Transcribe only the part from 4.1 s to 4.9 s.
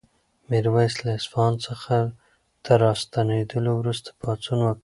پاڅون وکړ.